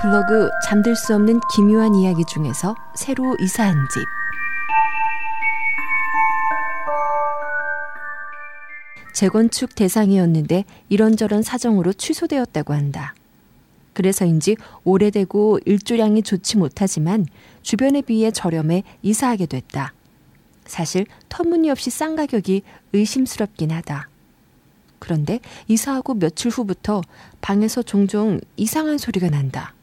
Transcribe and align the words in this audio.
블로그 0.00 0.48
잠들 0.64 0.96
수 0.96 1.14
없는 1.14 1.40
기묘한 1.54 1.94
이야기 1.94 2.24
중에서 2.24 2.74
새로 2.94 3.36
이사한 3.38 3.86
집. 3.92 4.06
재건축 9.12 9.74
대상이었는데 9.74 10.64
이런저런 10.88 11.42
사정으로 11.42 11.92
취소되었다고 11.92 12.72
한다. 12.72 13.14
그래서인지 13.92 14.56
오래되고 14.84 15.58
일조량이 15.66 16.22
좋지 16.22 16.56
못하지만 16.56 17.26
주변에 17.60 18.00
비해 18.00 18.30
저렴해 18.30 18.84
이사하게 19.02 19.44
됐다. 19.44 19.92
사실 20.64 21.04
터무니없이 21.28 21.90
싼 21.90 22.16
가격이 22.16 22.62
의심스럽긴 22.94 23.70
하다. 23.72 24.08
그런데 24.98 25.40
이사하고 25.68 26.14
며칠 26.14 26.50
후부터 26.50 27.02
방에서 27.42 27.82
종종 27.82 28.40
이상한 28.56 28.96
소리가 28.96 29.28
난다. 29.28 29.74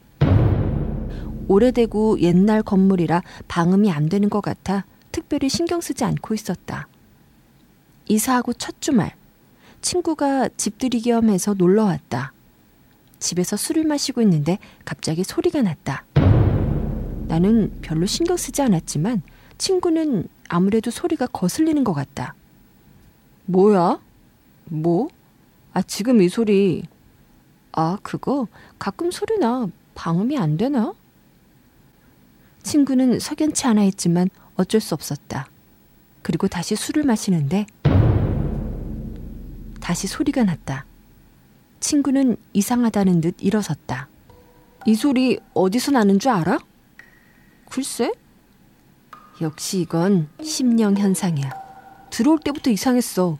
오래되고 1.48 2.20
옛날 2.20 2.62
건물이라 2.62 3.22
방음이 3.48 3.90
안 3.90 4.08
되는 4.08 4.28
것 4.30 4.40
같아 4.40 4.84
특별히 5.10 5.48
신경 5.48 5.80
쓰지 5.80 6.04
않고 6.04 6.34
있었다. 6.34 6.86
이사하고 8.06 8.52
첫 8.52 8.80
주말, 8.80 9.14
친구가 9.80 10.48
집들이 10.56 11.00
겸해서 11.00 11.54
놀러 11.54 11.84
왔다. 11.84 12.32
집에서 13.18 13.56
술을 13.56 13.84
마시고 13.84 14.22
있는데 14.22 14.58
갑자기 14.84 15.24
소리가 15.24 15.62
났다. 15.62 16.04
나는 17.26 17.78
별로 17.82 18.06
신경 18.06 18.36
쓰지 18.36 18.62
않았지만 18.62 19.22
친구는 19.58 20.28
아무래도 20.48 20.90
소리가 20.90 21.26
거슬리는 21.26 21.82
것 21.84 21.92
같다. 21.92 22.34
뭐야? 23.46 24.00
뭐? 24.66 25.08
아, 25.72 25.82
지금 25.82 26.22
이 26.22 26.28
소리. 26.28 26.84
아, 27.72 27.98
그거 28.02 28.46
가끔 28.78 29.10
소리 29.10 29.38
나. 29.38 29.66
방음이 29.94 30.38
안 30.38 30.56
되나? 30.56 30.94
친구는 32.68 33.18
석연치 33.18 33.66
않아 33.66 33.80
했지만 33.80 34.28
어쩔 34.56 34.78
수 34.82 34.92
없었다. 34.92 35.48
그리고 36.20 36.48
다시 36.48 36.76
술을 36.76 37.02
마시는데 37.04 37.64
다시 39.80 40.06
소리가 40.06 40.44
났다. 40.44 40.84
친구는 41.80 42.36
이상하다는 42.52 43.22
듯 43.22 43.36
일어섰다. 43.40 44.08
이 44.84 44.94
소리 44.94 45.40
어디서 45.54 45.92
나는 45.92 46.18
줄 46.18 46.30
알아? 46.30 46.58
글쎄? 47.70 48.12
역시 49.40 49.80
이건 49.80 50.28
심령 50.42 50.94
현상이야. 50.98 51.50
들어올 52.10 52.38
때부터 52.38 52.68
이상했어. 52.70 53.38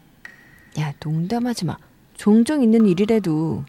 야, 0.80 0.94
농담하지 1.04 1.66
마. 1.66 1.76
종종 2.16 2.62
있는 2.62 2.86
일이라도. 2.86 3.62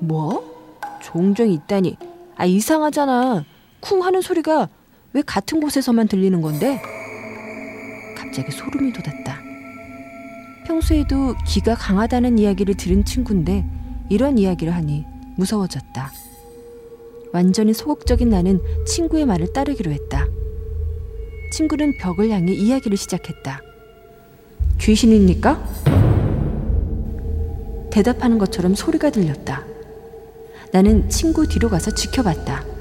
뭐? 0.00 0.78
종종 1.02 1.48
있다니. 1.50 1.96
아, 2.36 2.44
이상하잖아. 2.44 3.46
쿵 3.80 4.04
하는 4.04 4.20
소리가 4.20 4.68
왜 5.12 5.22
같은 5.22 5.60
곳에서만 5.60 6.08
들리는 6.08 6.40
건데? 6.40 6.80
갑자기 8.16 8.52
소름이 8.52 8.92
돋았다. 8.92 9.40
평소에도 10.66 11.34
기가 11.46 11.74
강하다는 11.74 12.38
이야기를 12.38 12.74
들은 12.74 13.04
친구인데 13.04 13.64
이런 14.10 14.36
이야기를 14.36 14.74
하니 14.74 15.06
무서워졌다. 15.36 16.12
완전히 17.32 17.72
소극적인 17.72 18.28
나는 18.28 18.60
친구의 18.86 19.24
말을 19.26 19.52
따르기로 19.52 19.90
했다. 19.90 20.26
친구는 21.52 21.96
벽을 21.98 22.30
향해 22.30 22.52
이야기를 22.52 22.96
시작했다. 22.96 23.62
귀신입니까? 24.78 25.64
대답하는 27.90 28.38
것처럼 28.38 28.74
소리가 28.74 29.10
들렸다. 29.10 29.64
나는 30.72 31.08
친구 31.08 31.46
뒤로 31.46 31.70
가서 31.70 31.90
지켜봤다. 31.90 32.77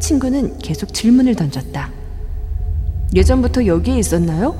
친구는 0.00 0.58
계속 0.58 0.92
질문을 0.92 1.34
던졌다. 1.34 1.90
예전부터 3.14 3.66
여기에 3.66 3.98
있었나요? 3.98 4.56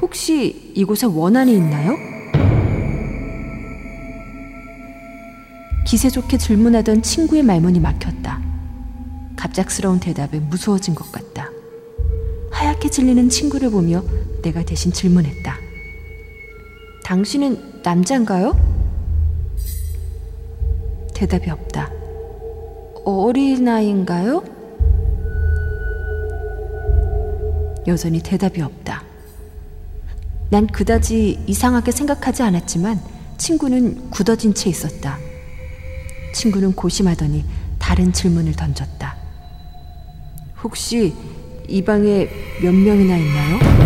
혹시 0.00 0.72
이곳에 0.74 1.06
원한이 1.06 1.54
있나요? 1.54 1.94
기세 5.86 6.10
좋게 6.10 6.38
질문하던 6.38 7.02
친구의 7.02 7.42
말문이 7.42 7.80
막혔다. 7.80 8.42
갑작스러운 9.36 10.00
대답에 10.00 10.38
무서워진 10.38 10.94
것 10.94 11.10
같다. 11.12 11.50
하얗게 12.50 12.88
질리는 12.88 13.28
친구를 13.28 13.70
보며 13.70 14.02
내가 14.42 14.62
대신 14.64 14.92
질문했다. 14.92 15.56
당신은 17.04 17.82
남자인가요? 17.82 18.58
대답이 21.14 21.50
없다. 21.50 22.03
어린아이인가요? 23.04 24.42
여전히 27.86 28.20
대답이 28.20 28.62
없다. 28.62 29.02
난 30.50 30.66
그다지 30.66 31.44
이상하게 31.46 31.90
생각하지 31.90 32.42
않았지만 32.42 33.00
친구는 33.36 34.10
굳어진 34.10 34.54
채 34.54 34.70
있었다. 34.70 35.18
친구는 36.34 36.72
고심하더니 36.72 37.44
다른 37.78 38.12
질문을 38.12 38.52
던졌다. 38.52 39.16
혹시 40.62 41.14
이 41.68 41.82
방에 41.82 42.28
몇 42.62 42.72
명이나 42.72 43.16
있나요? 43.16 43.83